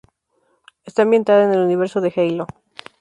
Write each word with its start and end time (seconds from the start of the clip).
Está 0.83 1.03
ambientada 1.03 1.43
en 1.43 1.53
el 1.53 1.59
universo 1.59 2.01
de 2.01 2.11
Halo. 2.15 2.47